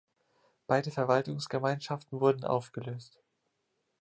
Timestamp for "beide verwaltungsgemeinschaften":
0.65-2.19